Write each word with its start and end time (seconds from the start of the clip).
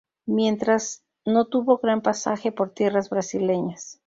Mientras, 0.25 1.03
no 1.27 1.45
tuvo 1.45 1.77
gran 1.77 2.01
pasaje 2.01 2.51
por 2.51 2.71
tierras 2.73 3.11
brasileñas. 3.11 3.99